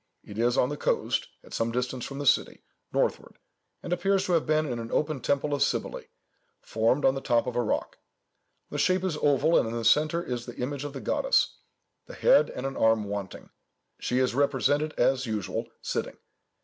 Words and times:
It 0.23 0.39
is 0.39 0.57
on 0.57 0.69
the 0.69 0.77
coast, 0.77 1.27
at 1.43 1.53
some 1.53 1.71
distance 1.71 2.05
from 2.05 2.17
the 2.17 2.25
city, 2.25 2.63
northward, 2.91 3.37
and 3.83 3.93
appears 3.93 4.25
to 4.25 4.31
have 4.31 4.47
been 4.47 4.65
an 4.65 4.91
open 4.91 5.19
temple 5.21 5.53
of 5.53 5.61
Cybele, 5.61 6.05
formed 6.59 7.05
on 7.05 7.13
the 7.13 7.21
top 7.21 7.45
of 7.45 7.55
a 7.55 7.61
rock. 7.61 7.97
The 8.71 8.79
shape 8.79 9.03
is 9.03 9.15
oval, 9.17 9.55
and 9.59 9.67
in 9.69 9.75
the 9.75 9.85
centre 9.85 10.23
is 10.23 10.47
the 10.47 10.55
image 10.57 10.85
of 10.85 10.93
the 10.93 11.01
goddess, 11.01 11.57
the 12.07 12.15
head 12.15 12.49
and 12.49 12.65
an 12.65 12.77
arm 12.77 13.03
wanting. 13.03 13.51
She 13.99 14.17
is 14.17 14.33
represented, 14.33 14.95
as 14.97 15.27
usual, 15.27 15.69
sitting. 15.83 16.17